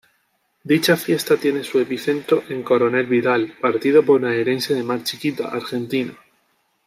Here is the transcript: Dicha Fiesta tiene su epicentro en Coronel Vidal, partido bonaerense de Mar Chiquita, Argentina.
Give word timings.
Dicha 0.63 0.97
Fiesta 0.97 1.37
tiene 1.37 1.63
su 1.63 1.77
epicentro 1.79 2.41
en 2.49 2.63
Coronel 2.63 3.05
Vidal, 3.05 3.53
partido 3.61 4.01
bonaerense 4.01 4.73
de 4.73 4.81
Mar 4.81 5.03
Chiquita, 5.03 5.49
Argentina. 5.49 6.17